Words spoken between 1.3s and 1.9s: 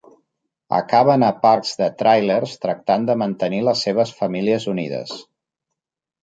parcs de